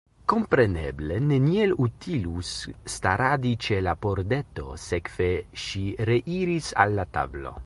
Kompreneble 0.31 1.17
neniel 1.31 1.75
utilus 1.85 2.49
staradi 2.95 3.53
ĉe 3.67 3.79
la 3.89 3.95
pordeto, 4.07 4.67
sekve 4.89 5.31
ŝi 5.67 5.85
reiris 6.13 6.77
al 6.85 7.03
la 7.03 7.09
tablo. 7.19 7.59